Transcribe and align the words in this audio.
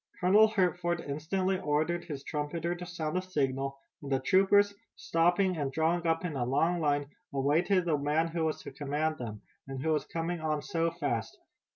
Colonel 0.19 0.47
Hertford 0.47 0.99
instantly 1.01 1.59
ordered 1.59 2.05
his 2.05 2.23
trumpeter 2.23 2.73
to 2.73 2.87
sound 2.87 3.19
a 3.19 3.21
signal, 3.21 3.77
and 4.01 4.11
the 4.11 4.19
troopers, 4.19 4.73
stopping 4.95 5.57
and 5.57 5.71
drawing 5.71 6.07
up 6.07 6.25
in 6.25 6.35
a 6.35 6.43
long 6.43 6.79
line, 6.79 7.05
awaited 7.33 7.85
the 7.85 7.99
man 7.99 8.27
who 8.29 8.45
was 8.45 8.63
to 8.63 8.71
command 8.71 9.19
them, 9.19 9.43
and 9.67 9.79
who 9.83 9.89
was 9.93 10.05
coming 10.05 10.41
on 10.41 10.63
so 10.63 10.89
fast. 10.89 11.37